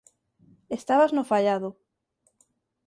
[0.77, 1.69] Estabas no faiado.